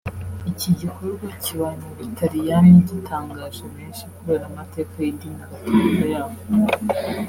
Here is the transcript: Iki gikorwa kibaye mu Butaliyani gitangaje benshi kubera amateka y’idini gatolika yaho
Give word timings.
Iki 0.51 0.69
gikorwa 0.79 1.27
kibaye 1.43 1.75
mu 1.83 1.89
Butaliyani 1.97 2.75
gitangaje 2.89 3.63
benshi 3.73 4.03
kubera 4.15 4.43
amateka 4.51 4.93
y’idini 5.03 5.41
gatolika 5.49 6.05
yaho 6.13 6.39